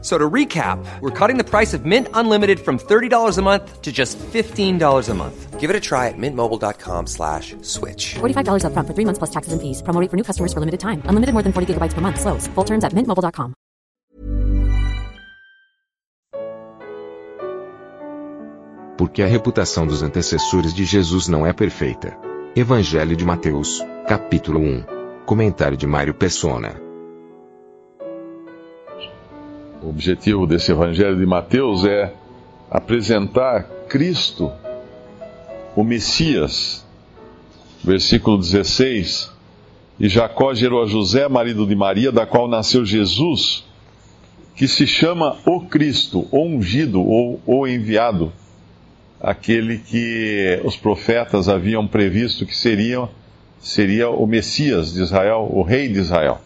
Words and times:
So 0.00 0.16
to 0.16 0.30
recap, 0.30 0.78
we're 1.00 1.10
cutting 1.10 1.38
the 1.38 1.44
price 1.44 1.74
of 1.74 1.84
Mint 1.84 2.06
Unlimited 2.14 2.60
from 2.60 2.78
$30 2.78 3.36
a 3.36 3.42
month 3.42 3.82
to 3.82 3.90
just 3.90 4.16
$15 4.18 5.08
a 5.08 5.14
month. 5.14 5.58
Give 5.58 5.70
it 5.70 5.74
a 5.74 5.80
try 5.80 6.06
at 6.06 6.14
mintmobile.com 6.16 7.08
slash 7.08 7.56
switch. 7.62 8.14
$45 8.20 8.62
upfront 8.62 8.86
for 8.86 8.94
three 8.94 9.04
months 9.04 9.18
plus 9.18 9.30
taxes 9.30 9.52
and 9.52 9.60
fees. 9.60 9.82
Promo 9.82 10.00
rate 10.00 10.08
for 10.08 10.16
new 10.16 10.22
customers 10.22 10.52
for 10.52 10.60
limited 10.60 10.78
time. 10.78 11.02
Unlimited 11.06 11.34
more 11.34 11.42
than 11.42 11.52
40 11.52 11.74
gigabytes 11.74 11.94
per 11.94 12.00
month. 12.00 12.20
Slows. 12.20 12.46
Full 12.54 12.64
terms 12.64 12.84
at 12.84 12.94
mintmobile.com. 12.94 13.54
Porque 18.96 19.22
a 19.22 19.26
reputação 19.26 19.86
dos 19.86 20.02
antecessores 20.02 20.74
de 20.74 20.84
Jesus 20.84 21.28
não 21.28 21.46
é 21.46 21.52
perfeita. 21.52 22.16
Evangelho 22.56 23.16
de 23.16 23.24
Mateus, 23.24 23.80
capítulo 24.08 24.58
1. 24.58 25.24
Comentário 25.24 25.76
de 25.76 25.86
Mário 25.86 26.14
Persona. 26.14 26.87
O 29.80 29.90
objetivo 29.90 30.44
desse 30.44 30.72
Evangelho 30.72 31.16
de 31.16 31.24
Mateus 31.24 31.84
é 31.84 32.12
apresentar 32.68 33.62
Cristo, 33.88 34.50
o 35.76 35.84
Messias. 35.84 36.84
Versículo 37.84 38.38
16: 38.38 39.30
E 40.00 40.08
Jacó 40.08 40.52
gerou 40.52 40.82
a 40.82 40.86
José, 40.86 41.28
marido 41.28 41.64
de 41.64 41.76
Maria, 41.76 42.10
da 42.10 42.26
qual 42.26 42.48
nasceu 42.48 42.84
Jesus, 42.84 43.64
que 44.56 44.66
se 44.66 44.84
chama 44.84 45.36
o 45.46 45.60
Cristo, 45.60 46.26
o 46.32 46.42
ungido 46.42 47.00
ou 47.00 47.40
o 47.46 47.64
enviado, 47.64 48.32
aquele 49.20 49.78
que 49.78 50.60
os 50.64 50.76
profetas 50.76 51.48
haviam 51.48 51.86
previsto 51.86 52.44
que 52.44 52.56
seria, 52.56 53.08
seria 53.60 54.10
o 54.10 54.26
Messias 54.26 54.92
de 54.92 55.02
Israel, 55.02 55.48
o 55.52 55.62
Rei 55.62 55.86
de 55.88 56.00
Israel. 56.00 56.40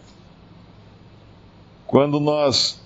Quando 1.87 2.21
nós 2.21 2.82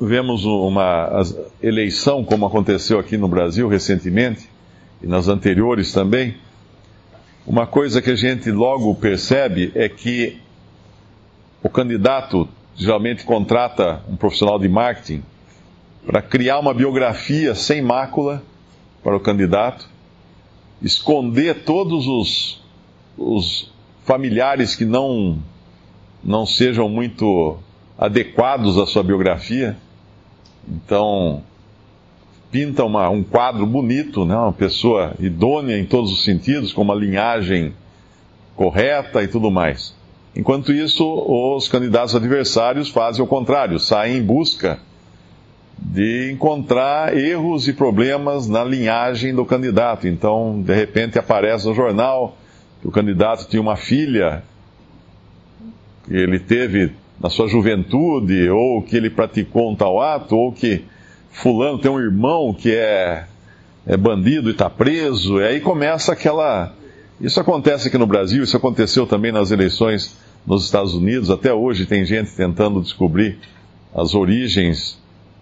vemos 0.00 0.44
uma 0.44 1.22
eleição, 1.62 2.24
como 2.24 2.46
aconteceu 2.46 2.98
aqui 2.98 3.16
no 3.16 3.28
Brasil 3.28 3.68
recentemente, 3.68 4.48
e 5.02 5.06
nas 5.06 5.28
anteriores 5.28 5.92
também, 5.92 6.36
uma 7.46 7.66
coisa 7.66 8.00
que 8.00 8.10
a 8.10 8.16
gente 8.16 8.50
logo 8.50 8.94
percebe 8.94 9.70
é 9.74 9.88
que 9.88 10.38
o 11.62 11.68
candidato 11.68 12.48
geralmente 12.74 13.24
contrata 13.24 14.02
um 14.08 14.16
profissional 14.16 14.58
de 14.58 14.68
marketing 14.68 15.22
para 16.06 16.20
criar 16.20 16.58
uma 16.58 16.74
biografia 16.74 17.54
sem 17.54 17.80
mácula 17.80 18.42
para 19.02 19.16
o 19.16 19.20
candidato, 19.20 19.88
esconder 20.82 21.64
todos 21.64 22.06
os, 22.06 22.62
os 23.16 23.72
familiares 24.04 24.74
que 24.74 24.84
não, 24.84 25.38
não 26.22 26.46
sejam 26.46 26.88
muito 26.88 27.58
adequados 27.98 28.78
à 28.78 28.86
sua 28.86 29.02
biografia. 29.02 29.76
Então, 30.68 31.42
pinta 32.50 32.84
uma, 32.84 33.08
um 33.08 33.22
quadro 33.22 33.66
bonito, 33.66 34.24
né? 34.24 34.36
uma 34.36 34.52
pessoa 34.52 35.14
idônea 35.18 35.78
em 35.78 35.84
todos 35.84 36.12
os 36.12 36.24
sentidos, 36.24 36.72
com 36.72 36.82
uma 36.82 36.94
linhagem 36.94 37.72
correta 38.56 39.22
e 39.22 39.28
tudo 39.28 39.50
mais. 39.50 39.94
Enquanto 40.36 40.72
isso, 40.72 41.04
os 41.04 41.68
candidatos 41.68 42.14
adversários 42.14 42.88
fazem 42.88 43.22
o 43.22 43.26
contrário, 43.26 43.78
saem 43.78 44.18
em 44.18 44.22
busca 44.22 44.78
de 45.78 46.30
encontrar 46.32 47.16
erros 47.16 47.68
e 47.68 47.72
problemas 47.72 48.48
na 48.48 48.64
linhagem 48.64 49.34
do 49.34 49.44
candidato. 49.44 50.08
Então, 50.08 50.62
de 50.62 50.74
repente, 50.74 51.18
aparece 51.18 51.66
no 51.66 51.74
jornal 51.74 52.36
que 52.80 52.88
o 52.88 52.90
candidato 52.90 53.48
tinha 53.48 53.60
uma 53.62 53.76
filha 53.76 54.42
ele 56.08 56.38
teve 56.38 56.92
na 57.20 57.30
sua 57.30 57.48
juventude, 57.48 58.48
ou 58.50 58.82
que 58.82 58.96
ele 58.96 59.10
praticou 59.10 59.70
um 59.70 59.76
tal 59.76 60.00
ato, 60.00 60.36
ou 60.36 60.52
que 60.52 60.84
fulano 61.30 61.78
tem 61.78 61.90
um 61.90 62.00
irmão 62.00 62.54
que 62.54 62.74
é, 62.74 63.24
é 63.86 63.96
bandido 63.96 64.48
e 64.48 64.52
está 64.52 64.68
preso, 64.68 65.40
e 65.40 65.44
aí 65.46 65.60
começa 65.60 66.12
aquela. 66.12 66.72
Isso 67.20 67.40
acontece 67.40 67.88
aqui 67.88 67.96
no 67.96 68.06
Brasil, 68.06 68.42
isso 68.42 68.56
aconteceu 68.56 69.06
também 69.06 69.32
nas 69.32 69.50
eleições 69.50 70.16
nos 70.46 70.64
Estados 70.64 70.94
Unidos, 70.94 71.30
até 71.30 71.52
hoje 71.52 71.86
tem 71.86 72.04
gente 72.04 72.32
tentando 72.32 72.80
descobrir 72.82 73.38
as 73.94 74.14
origens 74.14 74.98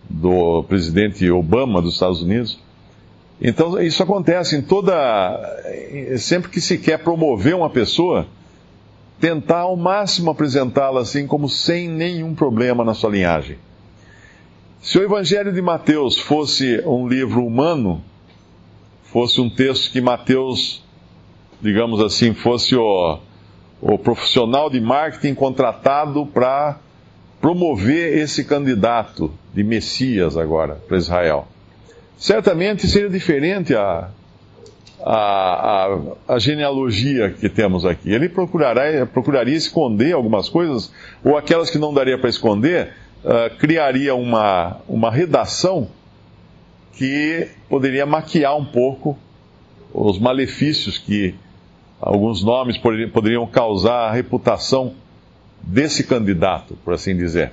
do 0.09 0.63
presidente 0.65 1.29
Obama 1.31 1.81
dos 1.81 1.95
Estados 1.95 2.23
Unidos. 2.23 2.59
Então, 3.41 3.81
isso 3.83 4.03
acontece 4.03 4.57
em 4.57 4.63
toda. 4.63 4.93
Sempre 6.19 6.51
que 6.51 6.61
se 6.61 6.79
quer 6.79 6.99
promover 6.99 7.57
uma 7.57 7.71
pessoa, 7.71 8.27
tentar 9.23 9.61
ao 9.61 9.77
máximo 9.77 10.33
apresentá-la 10.33 11.03
assim 11.03 11.29
como 11.29 11.49
sem 11.49 11.89
nenhum 11.89 12.35
problema 12.35 12.85
na 12.85 12.93
sua 12.93 13.09
linhagem. 13.09 13.57
Se 14.81 14.99
o 14.99 15.03
Evangelho 15.05 15.53
de 15.53 15.63
Mateus 15.63 16.19
fosse 16.19 16.83
um 16.85 17.07
livro 17.07 17.47
humano, 17.47 18.03
fosse 19.05 19.41
um 19.41 19.49
texto 19.49 19.93
que 19.93 20.01
Mateus, 20.01 20.83
digamos 21.61 22.01
assim, 22.01 22.35
fosse 22.35 22.75
o, 22.75 23.21
o 23.81 23.97
profissional 23.97 24.69
de 24.69 24.81
marketing 24.81 25.37
contratado 25.37 26.27
para 26.27 26.81
promover 27.41 28.19
esse 28.19 28.43
candidato 28.43 29.33
de 29.55 29.63
Messias 29.63 30.37
agora 30.37 30.83
para 30.89 30.97
Israel. 30.97 31.47
Certamente 32.19 32.89
seria 32.89 33.09
diferente 33.09 33.73
a, 33.73 34.09
a, 35.05 35.97
a, 36.29 36.35
a, 36.35 36.39
genealogia 36.39 37.31
que 37.31 37.49
temos 37.49 37.85
aqui. 37.85 38.13
Ele 38.13 38.29
procurará, 38.29 39.05
procuraria 39.07 39.57
esconder 39.57 40.13
algumas 40.13 40.49
coisas, 40.49 40.93
ou 41.25 41.37
aquelas 41.37 41.71
que 41.71 41.79
não 41.79 41.93
daria 41.93 42.19
para 42.19 42.31
esconder, 42.31 42.93
uh, 43.25 43.57
criaria 43.59 44.15
uma, 44.15 44.79
uma 44.89 45.11
redação 45.11 45.89
que 46.95 47.49
poderia 47.69 48.07
maquiar 48.07 48.57
um 48.57 48.65
pouco 48.65 49.19
os 49.93 50.19
malefícios 50.19 50.99
que 50.99 51.35
alguns 52.01 52.43
nomes 52.43 52.79
poderiam 52.79 53.47
causar 53.47 54.09
à 54.09 54.13
reputação 54.13 54.95
desse 55.63 56.05
candidato, 56.05 56.77
por 56.85 56.95
assim 56.95 57.17
dizer. 57.17 57.53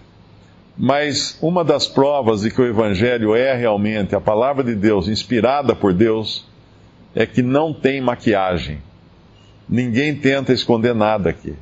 Mas 0.78 1.38
uma 1.42 1.64
das 1.64 1.88
provas 1.88 2.42
de 2.42 2.52
que 2.52 2.62
o 2.62 2.66
Evangelho 2.66 3.36
é 3.36 3.54
realmente 3.54 4.16
a 4.16 4.22
palavra 4.22 4.64
de 4.64 4.74
Deus, 4.76 5.08
inspirada 5.08 5.76
por 5.76 5.94
Deus, 5.94 6.48
é 7.16 7.25
que 7.25 7.42
não 7.42 7.74
tem 7.74 8.02
maquiagem. 8.02 8.81
Ninguém 9.68 10.16
tenta 10.16 10.53
esconder 10.53 10.96
nada 10.96 11.30
aqui. 11.30 11.53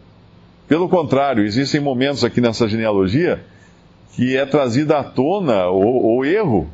Pelo 0.68 0.90
contrário, 0.90 1.44
existem 1.44 1.80
momentos 1.80 2.24
aqui 2.24 2.41
nessa 2.41 2.68
genealogia 2.68 3.44
que 4.13 4.35
é 4.35 4.46
trazida 4.46 4.97
à 4.97 5.03
tona 5.03 5.68
o, 5.69 6.18
o 6.18 6.25
erro, 6.25 6.69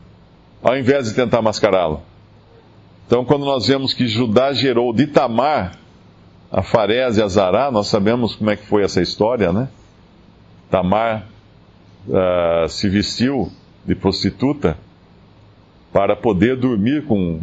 ao 0.61 0.78
invés 0.78 1.09
de 1.09 1.13
tentar 1.13 1.41
mascará-lo. 1.41 2.01
Então, 3.06 3.25
quando 3.25 3.45
nós 3.45 3.67
vemos 3.67 3.94
que 3.94 4.07
Judá 4.07 4.53
gerou 4.53 4.94
de 4.94 5.07
Tamar 5.07 5.78
a 6.51 6.61
Farés 6.61 7.17
e 7.17 7.22
a 7.22 7.28
Zará, 7.28 7.69
nós 7.69 7.88
sabemos 7.88 8.35
como 8.35 8.50
é 8.50 8.55
que 8.55 8.66
foi 8.66 8.84
essa 8.84 9.01
história, 9.01 9.51
né? 9.51 9.67
Tamar 10.69 11.28
uh, 12.07 12.69
se 12.69 12.88
vestiu 12.88 13.51
de 13.85 13.94
prostituta 13.94 14.78
para 15.91 16.16
poder 16.16 16.55
dormir 16.55 17.05
com, 17.05 17.41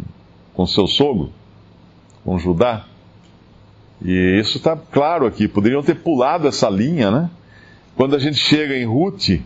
com 0.53 0.65
seu 0.65 0.87
sogro, 0.87 1.31
com 2.23 2.37
Judá. 2.37 2.85
E 4.03 4.39
isso 4.39 4.57
está 4.57 4.75
claro 4.75 5.25
aqui. 5.25 5.47
Poderiam 5.47 5.83
ter 5.83 5.95
pulado 5.95 6.47
essa 6.47 6.69
linha, 6.69 7.11
né? 7.11 7.29
Quando 7.95 8.15
a 8.15 8.19
gente 8.19 8.37
chega 8.37 8.75
em 8.75 8.85
Ruth, 8.85 9.41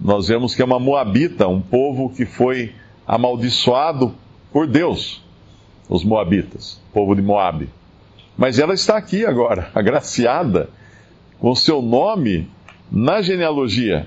nós 0.00 0.28
vemos 0.28 0.54
que 0.54 0.62
é 0.62 0.64
uma 0.64 0.78
Moabita, 0.78 1.48
um 1.48 1.60
povo 1.60 2.10
que 2.10 2.24
foi 2.24 2.72
amaldiçoado 3.06 4.14
por 4.52 4.66
Deus, 4.66 5.22
os 5.88 6.04
Moabitas, 6.04 6.80
povo 6.92 7.14
de 7.14 7.22
Moabe. 7.22 7.68
Mas 8.36 8.58
ela 8.58 8.74
está 8.74 8.96
aqui 8.96 9.26
agora, 9.26 9.70
agraciada, 9.74 10.70
com 11.40 11.54
seu 11.54 11.82
nome 11.82 12.48
na 12.90 13.20
genealogia. 13.20 14.06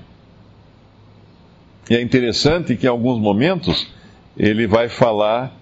E 1.90 1.96
é 1.96 2.00
interessante 2.00 2.76
que 2.76 2.86
em 2.86 2.88
alguns 2.88 3.18
momentos 3.20 3.92
ele 4.36 4.66
vai 4.66 4.88
falar 4.88 5.52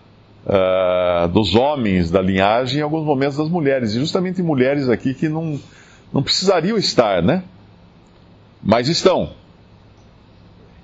uh, 0.46 1.28
dos 1.28 1.54
homens 1.54 2.10
da 2.10 2.20
linhagem, 2.20 2.80
em 2.80 2.82
alguns 2.82 3.04
momentos 3.04 3.36
das 3.36 3.48
mulheres, 3.48 3.94
e 3.94 4.00
justamente 4.00 4.42
mulheres 4.42 4.88
aqui 4.88 5.14
que 5.14 5.28
não, 5.28 5.58
não 6.12 6.22
precisariam 6.22 6.76
estar, 6.76 7.22
né? 7.22 7.42
Mas 8.62 8.88
estão. 8.88 9.30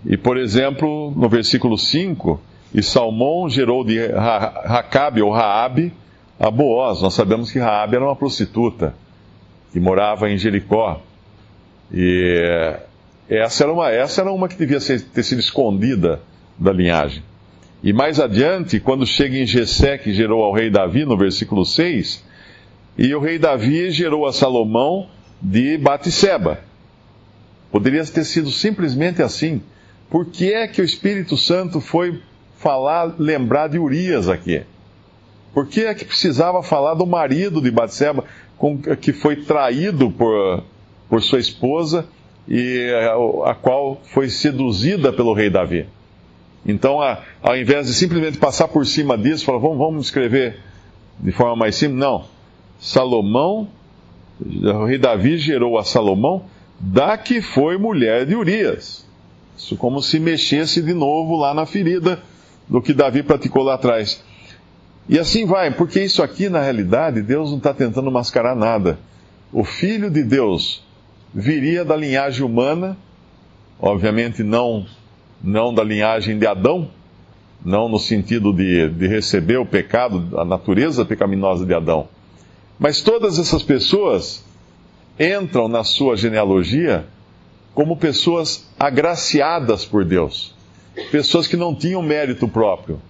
E, 0.05 0.17
por 0.17 0.37
exemplo, 0.37 1.13
no 1.17 1.29
versículo 1.29 1.77
5, 1.77 2.41
e 2.73 2.83
Salmão 2.83 3.49
gerou 3.49 3.85
de 3.85 4.07
Racabe 4.07 5.23
ou 5.23 5.33
Raabe 5.33 5.93
a 6.39 6.51
Boaz. 6.51 7.01
Nós 7.01 7.15
sabemos 7.15 7.51
que 7.51 7.59
Raabe 7.59 7.97
era 7.97 8.05
uma 8.05 8.17
prostituta 8.17 8.95
que 9.73 9.81
morava 9.81 10.31
em 10.31 10.39
Jericó. 10.39 11.01
E 11.93 12.77
essa 13.29 13.65
era 13.65 13.73
uma, 13.73 13.91
essa 13.91 14.21
era 14.21 14.33
uma 14.33 14.49
que 14.49 14.57
devia 14.57 14.81
ser, 14.81 15.01
ter 15.01 15.23
sido 15.23 15.41
escondida 15.41 16.21
da 16.59 16.73
linhagem. 16.73 17.23
E 17.83 17.93
mais 17.93 18.19
adiante, 18.19 18.81
quando 18.81 19.07
chega 19.07 19.37
em 19.37 19.47
Jessé, 19.47 19.99
que 19.99 20.13
gerou 20.13 20.43
ao 20.43 20.53
rei 20.53 20.71
Davi, 20.71 21.05
no 21.05 21.17
versículo 21.17 21.65
6, 21.65 22.25
e 22.99 23.15
o 23.15 23.21
rei 23.21 23.39
Davi 23.39 23.91
gerou 23.91 24.27
a 24.27 24.33
Salomão 24.33 25.09
de 25.41 25.77
Batisseba. 25.77 26.61
Poderia 27.71 28.05
ter 28.07 28.25
sido 28.25 28.51
simplesmente 28.51 29.23
assim. 29.23 29.61
Por 30.09 30.27
que 30.27 30.53
é 30.53 30.67
que 30.67 30.81
o 30.81 30.85
Espírito 30.85 31.37
Santo 31.37 31.81
foi 31.81 32.23
falar, 32.57 33.15
lembrar 33.19 33.69
de 33.69 33.79
Urias 33.79 34.29
aqui? 34.29 34.63
Por 35.53 35.67
que 35.67 35.85
é 35.85 35.95
que 35.95 36.05
precisava 36.05 36.63
falar 36.63 36.95
do 36.95 37.07
marido 37.07 37.61
de 37.61 37.71
Batseba, 37.71 38.25
que 39.01 39.13
foi 39.13 39.37
traído 39.37 40.11
por, 40.11 40.63
por 41.09 41.23
sua 41.23 41.39
esposa 41.39 42.07
e 42.47 42.91
a, 42.93 43.51
a 43.51 43.55
qual 43.55 44.01
foi 44.05 44.29
seduzida 44.29 45.13
pelo 45.13 45.33
rei 45.33 45.51
Davi? 45.51 45.87
Então, 46.67 47.01
a, 47.01 47.23
ao 47.43 47.57
invés 47.57 47.87
de 47.87 47.95
simplesmente 47.95 48.39
passar 48.39 48.69
por 48.69 48.85
cima 48.85 49.17
disso, 49.17 49.45
falar, 49.45 49.59
vamos, 49.59 49.79
vamos 49.79 50.07
escrever 50.07 50.59
de 51.21 51.31
forma 51.31 51.57
mais 51.57 51.77
simples, 51.77 52.01
não. 52.01 52.25
Salomão, 52.79 53.69
o 54.41 54.85
rei 54.85 54.99
Davi 54.99 55.39
gerou 55.39 55.79
a 55.79 55.85
Salomão 55.85 56.45
da 56.79 57.17
que 57.17 57.41
foi 57.41 57.79
mulher 57.79 58.27
de 58.27 58.35
Urias. 58.35 59.07
Isso 59.57 59.77
como 59.77 60.03
se 60.03 60.19
mexesse 60.19 60.83
de 60.83 60.93
novo 60.93 61.37
lá 61.37 61.55
na 61.55 61.65
ferida 61.65 62.21
do 62.69 62.83
que 62.83 62.93
Davi 62.93 63.23
praticou 63.23 63.63
lá 63.63 63.75
atrás. 63.75 64.23
E 65.09 65.19
assim 65.19 65.47
vai, 65.47 65.71
porque 65.71 66.03
isso 66.03 66.23
aqui, 66.23 66.49
na 66.49 66.61
realidade, 66.61 67.23
Deus 67.23 67.51
não 67.51 67.59
está 67.59 67.73
tentando 67.73 68.11
mascarar 68.11 68.57
nada. 68.57 68.99
O 69.53 69.65
Filho 69.65 70.11
de 70.11 70.23
Deus 70.23 70.85
viria 71.33 71.85
da 71.85 71.97
linhagem 71.97 72.45
humana, 72.45 72.97
obviamente 73.81 74.43
não, 74.43 74.85
não 75.43 75.73
da 75.73 75.83
linhagem 75.83 76.39
de 76.39 76.47
Adão, 76.47 76.91
não 77.65 77.89
no 77.89 77.99
sentido 77.99 78.53
de, 78.53 78.89
de 78.91 79.07
receber 79.07 79.57
o 79.57 79.67
pecado, 79.67 80.39
a 80.39 80.45
natureza 80.45 81.05
pecaminosa 81.05 81.65
de 81.65 81.75
Adão. 81.75 82.09
Mas 82.79 83.01
todas 83.01 83.39
essas 83.39 83.63
pessoas 83.63 84.45
entram 85.19 85.67
na 85.67 85.83
sua 85.83 86.17
genealogia 86.17 87.07
como 87.75 87.97
pessoas 87.97 88.69
agraciadas 88.79 89.85
por 89.85 90.05
Deus, 90.05 90.55
pessoas 91.11 91.47
que 91.47 91.57
não 91.57 91.75
tinham 91.75 92.03
mérito 92.03 92.47
próprio, 92.47 93.01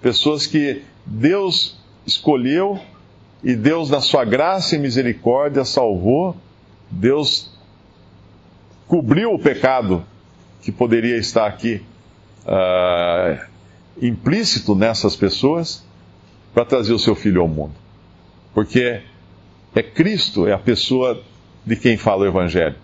pessoas 0.00 0.46
que 0.46 0.82
Deus 1.06 1.76
escolheu 2.06 2.78
e 3.42 3.54
Deus, 3.54 3.90
na 3.90 4.00
sua 4.00 4.24
graça 4.24 4.74
e 4.74 4.78
misericórdia, 4.78 5.64
salvou, 5.64 6.34
Deus 6.90 7.50
cobriu 8.86 9.32
o 9.32 9.38
pecado 9.38 10.04
que 10.64 10.72
poderia 10.72 11.18
estar 11.18 11.46
aqui 11.46 11.82
uh, 12.46 13.38
implícito 14.00 14.74
nessas 14.74 15.14
pessoas 15.14 15.84
para 16.54 16.64
trazer 16.64 16.94
o 16.94 16.98
seu 16.98 17.14
filho 17.14 17.42
ao 17.42 17.48
mundo. 17.48 17.74
Porque 18.54 19.02
é 19.74 19.82
Cristo, 19.82 20.46
é 20.46 20.52
a 20.52 20.58
pessoa 20.58 21.22
de 21.66 21.76
quem 21.76 21.98
fala 21.98 22.22
o 22.22 22.26
Evangelho. 22.26 22.76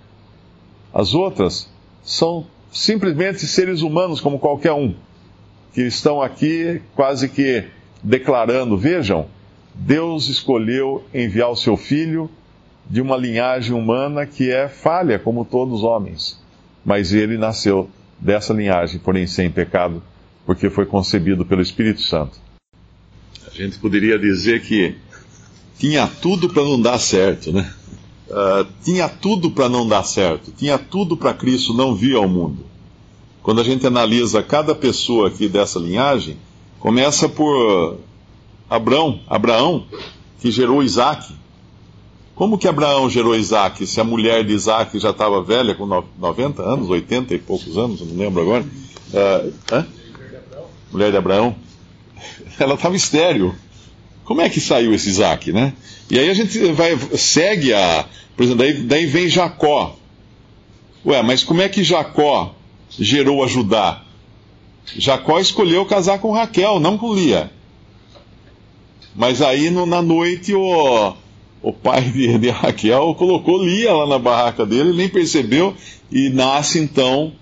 As 0.93 1.15
outras 1.15 1.73
são 2.03 2.47
simplesmente 2.71 3.47
seres 3.47 3.81
humanos 3.81 4.21
como 4.21 4.39
qualquer 4.39 4.73
um, 4.73 4.95
que 5.73 5.83
estão 5.83 6.21
aqui 6.21 6.83
quase 6.95 7.29
que 7.29 7.65
declarando: 8.03 8.77
vejam, 8.77 9.27
Deus 9.75 10.29
escolheu 10.29 11.03
enviar 11.15 11.51
o 11.51 11.57
seu 11.57 11.79
filho 11.79 12.31
de 12.89 13.01
uma 13.01 13.17
linhagem 13.17 13.73
humana 13.73 14.27
que 14.27 14.51
é 14.51 14.69
falha, 14.69 15.19
como 15.19 15.45
todos 15.45 15.79
os 15.79 15.85
homens. 15.85 16.40
Mas 16.85 17.13
ele 17.13 17.37
nasceu 17.37 17.91
dessa 18.19 18.53
linhagem, 18.53 18.99
porém 18.99 19.27
sem 19.27 19.51
pecado, 19.51 20.03
porque 20.47 20.71
foi 20.71 20.87
concebido 20.87 21.45
pelo 21.45 21.63
Espírito 21.63 22.03
Santo. 22.03 22.39
A 23.47 23.55
gente 23.55 23.79
poderia 23.79 24.19
dizer 24.19 24.63
que 24.63 24.97
tinha 25.79 26.07
tudo 26.07 26.49
para 26.49 26.63
não 26.63 26.81
dar 26.81 26.99
certo, 26.99 27.53
né? 27.53 27.73
Uh, 28.29 28.67
tinha 28.85 29.09
tudo 29.09 29.51
para 29.51 29.69
não 29.69 29.89
dar 29.89 30.05
certo, 30.05 30.53
tinha 30.53 30.79
tudo 30.79 31.17
para 31.17 31.35
Cristo 31.35 31.75
não 31.75 31.95
vir 31.95 32.15
ao 32.15 32.29
mundo. 32.29 32.65
Quando 33.43 33.61
a 33.61 33.65
gente 33.65 33.87
analisa 33.87 34.43
cada 34.43 34.75
pessoa 34.75 35.29
aqui 35.29 35.49
dessa 35.49 35.79
linhagem, 35.79 36.37
começa 36.79 37.29
por 37.29 37.99
Abraão, 38.69 39.21
Abraão 39.27 39.87
que 40.41 40.51
gerou 40.51 40.83
Isaac. 40.83 41.35
Como 42.41 42.57
que 42.57 42.67
Abraão 42.67 43.11
gerou 43.11 43.37
Isaac? 43.37 43.87
Se 43.87 44.01
a 44.01 44.05
mulher 44.05 44.43
de 44.43 44.55
Isaac 44.55 44.99
já 44.99 45.11
estava 45.11 45.43
velha, 45.43 45.75
com 45.75 45.85
90 45.85 46.63
anos, 46.63 46.89
80 46.89 47.35
e 47.35 47.39
poucos 47.39 47.77
anos, 47.77 48.01
não 48.01 48.17
lembro 48.17 48.41
agora. 48.41 48.65
Uh, 49.13 49.85
mulher 50.91 51.11
de 51.11 51.19
Abraão. 51.19 51.55
Ela 52.59 52.77
estava 52.77 52.97
estéreo. 52.97 53.55
Como 54.25 54.41
é 54.41 54.49
que 54.49 54.59
saiu 54.59 54.95
esse 54.95 55.11
Isaac, 55.11 55.53
né? 55.53 55.75
E 56.11 56.19
aí 56.19 56.31
a 56.31 56.33
gente 56.33 56.59
vai, 56.73 56.97
segue 57.15 57.75
a. 57.75 58.07
Por 58.35 58.45
exemplo, 58.45 58.65
daí, 58.65 58.73
daí 58.85 59.05
vem 59.05 59.29
Jacó. 59.29 59.95
Ué, 61.05 61.23
mas 61.23 61.45
como 61.45 61.61
é 61.61 61.69
que 61.69 61.85
Jacó 61.85 62.55
gerou 62.89 63.45
a 63.45 63.49
Judá? 63.49 64.03
Jacó 64.97 65.39
escolheu 65.39 65.85
casar 65.85 66.19
com 66.21 66.33
Raquel, 66.33 66.81
não 66.81 66.97
com 66.97 67.13
Lia. 67.13 67.51
Mas 69.15 69.43
aí 69.43 69.69
no, 69.69 69.85
na 69.85 70.01
noite 70.01 70.55
o, 70.55 71.15
o 71.63 71.73
pai 71.73 72.03
de, 72.03 72.39
de, 72.39 72.51
Raquel 72.51 73.15
colocou 73.15 73.63
Lia 73.63 73.93
lá 73.93 74.07
na 74.07 74.19
barraca 74.19 74.65
dele, 74.65 74.93
nem 74.93 75.09
percebeu, 75.09 75.75
e 76.11 76.31
nasce 76.31 76.79
então 76.79 77.33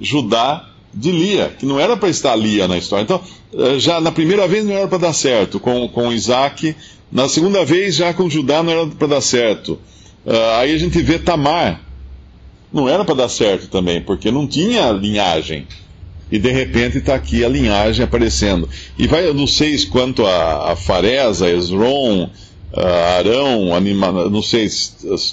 Judá 0.00 0.68
de 0.92 1.10
Lia, 1.10 1.52
que 1.58 1.66
não 1.66 1.78
era 1.78 1.96
para 1.96 2.08
estar 2.08 2.36
Lia 2.36 2.68
na 2.68 2.78
história. 2.78 3.02
Então, 3.02 3.20
eh, 3.52 3.78
já 3.78 4.00
na 4.00 4.12
primeira 4.12 4.46
vez 4.46 4.64
não 4.64 4.74
era 4.74 4.86
para 4.86 4.98
dar 4.98 5.12
certo 5.12 5.58
com, 5.58 5.88
com 5.88 6.12
Isaac, 6.12 6.74
na 7.10 7.28
segunda 7.28 7.64
vez 7.64 7.96
já 7.96 8.14
com 8.14 8.30
Judá 8.30 8.62
não 8.62 8.72
era 8.72 8.86
para 8.86 9.08
dar 9.08 9.20
certo. 9.20 9.78
Uh, 10.24 10.58
aí 10.58 10.74
a 10.74 10.78
gente 10.78 11.00
vê 11.02 11.18
Tamar, 11.18 11.80
não 12.72 12.88
era 12.88 13.04
para 13.04 13.14
dar 13.14 13.28
certo 13.28 13.68
também, 13.68 14.00
porque 14.00 14.30
não 14.30 14.46
tinha 14.46 14.90
linhagem. 14.90 15.66
E 16.32 16.38
de 16.38 16.50
repente 16.50 16.98
está 16.98 17.14
aqui 17.14 17.44
a 17.44 17.48
linhagem 17.48 18.04
aparecendo. 18.04 18.68
E 18.98 19.06
vai, 19.06 19.26
eu 19.26 19.34
não 19.34 19.46
sei 19.46 19.78
quanto 19.86 20.26
a, 20.26 20.72
a 20.72 20.76
Fares, 20.76 21.42
a 21.42 21.50
Esron, 21.50 22.30
Arão, 22.76 23.74
anima, 23.74 24.10
não 24.28 24.42
sei 24.42 24.68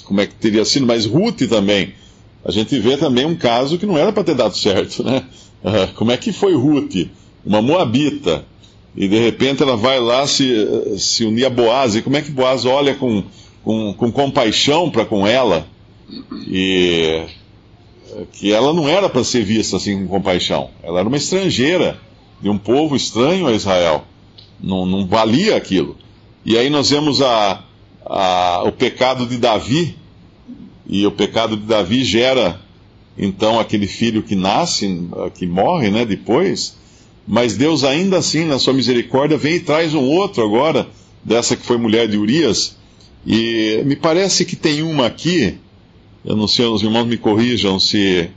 como 0.04 0.20
é 0.20 0.26
que 0.26 0.34
teria 0.34 0.64
sido, 0.64 0.86
mas 0.86 1.06
Ruth 1.06 1.42
também. 1.48 1.92
A 2.44 2.50
gente 2.50 2.78
vê 2.78 2.96
também 2.96 3.24
um 3.24 3.36
caso 3.36 3.78
que 3.78 3.86
não 3.86 3.96
era 3.96 4.12
para 4.12 4.24
ter 4.24 4.34
dado 4.34 4.56
certo, 4.56 5.02
né? 5.02 5.24
Uh, 5.62 5.94
como 5.94 6.10
é 6.10 6.16
que 6.16 6.32
foi 6.32 6.54
Ruth, 6.54 7.08
uma 7.44 7.62
moabita, 7.62 8.44
e 8.96 9.08
de 9.08 9.18
repente 9.18 9.62
ela 9.62 9.76
vai 9.76 10.00
lá 10.00 10.26
se, 10.26 10.98
se 10.98 11.24
unir 11.24 11.46
a 11.46 11.50
Boaz, 11.50 11.94
e 11.94 12.02
como 12.02 12.16
é 12.16 12.22
que 12.22 12.30
Boaz 12.30 12.64
olha 12.64 12.94
com, 12.94 13.24
com, 13.64 13.94
com 13.94 14.12
compaixão 14.12 14.90
para 14.90 15.04
com 15.04 15.26
ela, 15.26 15.66
e 16.48 17.24
que 18.32 18.52
ela 18.52 18.72
não 18.72 18.88
era 18.88 19.08
para 19.08 19.24
ser 19.24 19.44
vista 19.44 19.76
assim 19.76 20.02
com 20.02 20.08
compaixão, 20.08 20.70
ela 20.82 21.00
era 21.00 21.08
uma 21.08 21.16
estrangeira, 21.16 21.98
de 22.40 22.50
um 22.50 22.58
povo 22.58 22.96
estranho 22.96 23.46
a 23.46 23.52
Israel, 23.52 24.04
não, 24.60 24.84
não 24.84 25.06
valia 25.06 25.56
aquilo. 25.56 25.96
E 26.44 26.58
aí 26.58 26.68
nós 26.68 26.90
vemos 26.90 27.22
a, 27.22 27.62
a, 28.04 28.62
o 28.66 28.72
pecado 28.72 29.26
de 29.26 29.36
Davi, 29.36 29.96
e 30.86 31.06
o 31.06 31.12
pecado 31.12 31.56
de 31.56 31.64
Davi 31.64 32.04
gera 32.04 32.60
então 33.16 33.60
aquele 33.60 33.86
filho 33.86 34.22
que 34.22 34.34
nasce, 34.34 35.08
que 35.34 35.46
morre, 35.46 35.90
né, 35.90 36.04
depois, 36.04 36.76
mas 37.26 37.56
Deus 37.56 37.84
ainda 37.84 38.18
assim, 38.18 38.44
na 38.44 38.58
sua 38.58 38.72
misericórdia, 38.72 39.36
vem 39.36 39.56
e 39.56 39.60
traz 39.60 39.94
um 39.94 40.04
outro 40.04 40.42
agora, 40.44 40.88
dessa 41.22 41.56
que 41.56 41.64
foi 41.64 41.76
mulher 41.76 42.08
de 42.08 42.16
Urias, 42.16 42.76
e 43.24 43.82
me 43.84 43.94
parece 43.94 44.44
que 44.44 44.56
tem 44.56 44.82
uma 44.82 45.06
aqui, 45.06 45.56
eu 46.24 46.34
não 46.36 46.48
sei, 46.48 46.66
os 46.66 46.82
irmãos 46.82 47.06
me 47.06 47.16
corrijam 47.16 47.78
se 47.78 48.30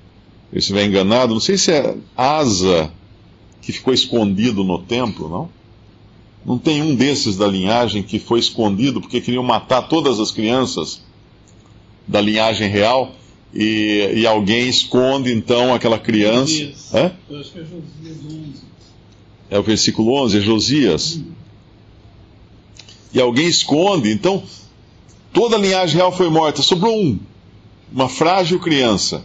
eu 0.51 0.59
estiver 0.59 0.85
enganado, 0.85 1.33
não 1.33 1.41
sei 1.41 1.57
se 1.57 1.71
é 1.71 1.95
Asa, 2.15 2.91
que 3.61 3.71
ficou 3.71 3.93
escondido 3.93 4.63
no 4.63 4.77
templo, 4.79 5.27
não? 5.27 5.49
Não 6.45 6.57
tem 6.59 6.81
um 6.81 6.95
desses 6.95 7.35
da 7.35 7.47
linhagem 7.47 8.03
que 8.03 8.19
foi 8.19 8.39
escondido 8.39 9.01
porque 9.01 9.19
queriam 9.19 9.43
matar 9.43 9.83
todas 9.83 10.19
as 10.19 10.29
crianças 10.29 11.01
da 12.07 12.21
linhagem 12.21 12.69
real 12.69 13.13
e, 13.53 14.11
e 14.15 14.27
alguém 14.27 14.69
esconde 14.69 15.33
então 15.33 15.73
aquela 15.73 15.97
criança. 15.97 16.71
Hã? 16.93 17.11
Eu 17.29 17.39
acho 17.39 17.51
que 17.51 17.59
é 17.59 17.63
Josias 17.63 18.17
11. 18.25 18.65
É 19.49 19.59
o 19.59 19.63
versículo 19.63 20.13
11, 20.23 20.37
é 20.37 20.41
Josias. 20.41 21.15
Hum. 21.15 21.31
E 23.13 23.19
alguém 23.19 23.47
esconde, 23.47 24.11
então 24.11 24.43
toda 25.31 25.55
a 25.55 25.59
linhagem 25.59 25.95
real 25.95 26.11
foi 26.11 26.29
morta, 26.29 26.61
sobrou 26.61 26.95
um, 26.95 27.17
uma 27.91 28.09
frágil 28.09 28.59
criança. 28.59 29.23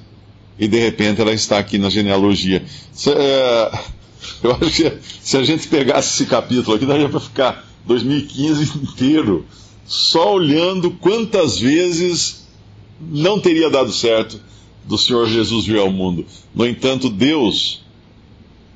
E 0.58 0.68
de 0.68 0.78
repente 0.78 1.20
ela 1.20 1.32
está 1.32 1.58
aqui 1.58 1.76
na 1.76 1.90
genealogia. 1.90 2.64
É, 3.08 3.78
eu 4.42 4.52
acho 4.52 4.70
que 4.70 4.98
se 5.20 5.36
a 5.36 5.42
gente 5.42 5.68
pegasse 5.68 6.14
esse 6.14 6.30
capítulo 6.30 6.76
aqui, 6.76 6.86
daria 6.86 7.08
para 7.08 7.20
ficar 7.20 7.66
2015 7.86 8.78
inteiro 8.78 9.46
só 9.86 10.34
olhando 10.34 10.90
quantas 10.92 11.58
vezes 11.58 12.46
não 13.00 13.40
teria 13.40 13.70
dado 13.70 13.92
certo 13.92 14.40
do 14.84 14.96
Senhor 14.96 15.26
Jesus 15.26 15.66
vir 15.66 15.78
ao 15.78 15.90
mundo. 15.90 16.24
No 16.54 16.66
entanto, 16.66 17.08
Deus 17.08 17.82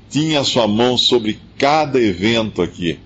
tinha 0.09 0.41
a 0.41 0.43
sua 0.43 0.67
mão 0.67 0.97
sobre 0.97 1.39
cada 1.57 2.01
evento 2.01 2.61
aqui. 2.61 2.99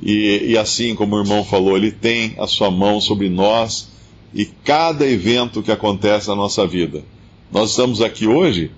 E, 0.00 0.50
e, 0.50 0.58
assim 0.58 0.94
como 0.94 1.16
o 1.16 1.20
irmão 1.20 1.44
falou, 1.44 1.76
ele 1.76 1.90
tem 1.90 2.34
a 2.38 2.46
sua 2.46 2.70
mão 2.70 3.00
sobre 3.00 3.28
nós 3.28 3.88
e 4.32 4.44
cada 4.44 5.06
evento 5.06 5.62
que 5.62 5.72
acontece 5.72 6.28
na 6.28 6.36
nossa 6.36 6.66
vida. 6.66 7.02
Nós 7.50 7.70
estamos 7.70 8.00
aqui 8.00 8.26
hoje, 8.26 8.70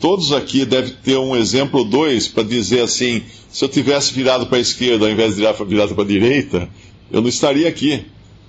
todos 0.00 0.32
aqui 0.32 0.64
devem 0.64 0.94
ter 1.02 1.16
um 1.18 1.36
exemplo 1.36 1.84
dois 1.84 2.28
para 2.28 2.42
dizer 2.42 2.82
assim: 2.82 3.22
se 3.50 3.64
eu 3.64 3.68
tivesse 3.68 4.12
virado 4.12 4.46
para 4.46 4.58
a 4.58 4.60
esquerda 4.60 5.06
ao 5.06 5.12
invés 5.12 5.36
de 5.36 5.42
virar 5.66 5.88
para 5.88 6.02
a 6.02 6.06
direita, 6.06 6.68
eu 7.10 7.20
não 7.20 7.28
estaria 7.28 7.68
aqui. 7.68 8.04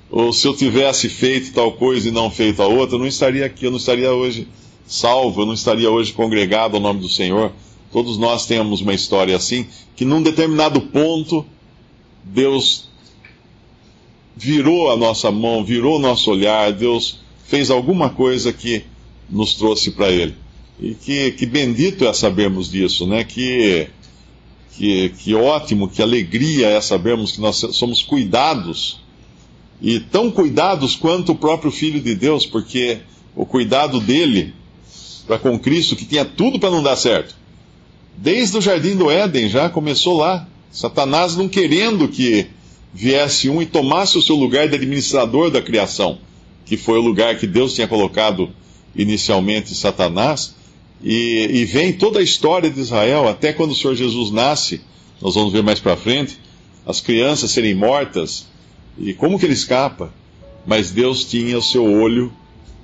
Ou 0.09 0.31
se 0.31 0.47
eu 0.47 0.55
tivesse 0.55 1.09
feito 1.09 1.53
tal 1.53 1.71
coisa 1.71 2.07
e 2.07 2.11
não 2.11 2.29
feito 2.29 2.61
a 2.61 2.67
outra, 2.67 2.95
eu 2.95 2.99
não 2.99 3.07
estaria 3.07 3.45
aqui, 3.45 3.65
eu 3.65 3.71
não 3.71 3.77
estaria 3.77 4.13
hoje 4.13 4.47
salvo, 4.85 5.41
eu 5.41 5.45
não 5.45 5.53
estaria 5.53 5.89
hoje 5.89 6.13
congregado 6.13 6.75
ao 6.75 6.81
nome 6.81 6.99
do 6.99 7.09
Senhor. 7.09 7.51
Todos 7.91 8.17
nós 8.17 8.45
temos 8.45 8.81
uma 8.81 8.93
história 8.93 9.35
assim, 9.35 9.67
que 9.95 10.05
num 10.05 10.21
determinado 10.21 10.81
ponto, 10.81 11.45
Deus 12.23 12.89
virou 14.35 14.91
a 14.91 14.97
nossa 14.97 15.31
mão, 15.31 15.63
virou 15.63 15.97
o 15.97 16.01
nosso 16.01 16.31
olhar, 16.31 16.71
Deus 16.71 17.19
fez 17.45 17.69
alguma 17.69 18.09
coisa 18.09 18.51
que 18.53 18.83
nos 19.29 19.53
trouxe 19.55 19.91
para 19.91 20.11
Ele. 20.11 20.35
E 20.83 20.95
que, 20.95 21.31
que 21.31 21.45
bendito 21.45 22.05
é 22.05 22.11
sabermos 22.11 22.69
disso, 22.69 23.07
né? 23.07 23.23
Que, 23.23 23.87
que, 24.75 25.09
que 25.17 25.33
ótimo, 25.33 25.87
que 25.87 26.01
alegria 26.01 26.67
é 26.67 26.81
sabermos 26.81 27.31
que 27.31 27.39
nós 27.39 27.55
somos 27.71 28.03
cuidados 28.03 28.99
e 29.81 30.01
tão 30.01 30.29
cuidados 30.29 30.93
quanto 30.93 31.31
o 31.31 31.35
próprio 31.35 31.71
Filho 31.71 32.01
de 32.01 32.13
Deus, 32.13 32.45
porque 32.45 32.97
o 33.33 33.45
cuidado 33.45 34.01
dele 34.01 34.53
para 35.25 35.39
com 35.39 35.57
Cristo, 35.57 35.95
que 35.95 36.03
tinha 36.03 36.25
tudo 36.25 36.59
para 36.59 36.69
não 36.69 36.83
dar 36.83 36.97
certo, 36.97 37.33
desde 38.17 38.57
o 38.57 38.61
jardim 38.61 38.97
do 38.97 39.09
Éden 39.09 39.47
já 39.47 39.69
começou 39.69 40.17
lá. 40.17 40.45
Satanás 40.69 41.37
não 41.37 41.47
querendo 41.47 42.09
que 42.09 42.47
viesse 42.93 43.49
um 43.49 43.61
e 43.61 43.65
tomasse 43.65 44.17
o 44.17 44.21
seu 44.21 44.35
lugar 44.35 44.67
de 44.67 44.75
administrador 44.75 45.49
da 45.49 45.61
criação, 45.61 46.17
que 46.65 46.75
foi 46.75 46.97
o 46.97 47.01
lugar 47.01 47.37
que 47.37 47.47
Deus 47.47 47.73
tinha 47.73 47.87
colocado 47.87 48.49
inicialmente 48.93 49.73
Satanás, 49.73 50.55
e, 51.03 51.49
e 51.51 51.65
vem 51.65 51.91
toda 51.91 52.19
a 52.19 52.23
história 52.23 52.69
de 52.69 52.79
Israel, 52.79 53.27
até 53.27 53.51
quando 53.51 53.71
o 53.71 53.75
Senhor 53.75 53.93
Jesus 53.93 54.31
nasce, 54.31 54.81
nós 55.21 55.35
vamos 55.35 55.51
ver 55.51 55.61
mais 55.61 55.79
para 55.79 55.97
frente, 55.97 56.39
as 56.85 57.01
crianças 57.01 57.51
serem 57.51 57.75
mortas, 57.75 58.47
e 58.97 59.13
como 59.13 59.37
que 59.37 59.45
ele 59.45 59.53
escapa? 59.53 60.13
Mas 60.65 60.91
Deus 60.91 61.25
tinha 61.25 61.57
o 61.57 61.61
seu 61.61 61.83
olho 61.83 62.31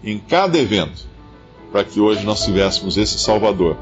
em 0.04 0.20
cada 0.20 0.58
evento, 0.58 1.08
para 1.72 1.86
que 1.86 2.00
hoje 2.00 2.26
nós 2.26 2.44
tivéssemos 2.44 2.98
esse 2.98 3.18
Salvador, 3.18 3.78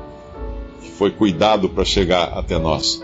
que 0.84 0.92
foi 0.92 1.10
cuidado 1.10 1.68
para 1.70 1.84
chegar 1.84 2.38
até 2.38 2.60
nós. 2.60 3.04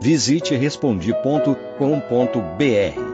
Visite 0.00 0.54
respondi.com.br. 0.54 3.13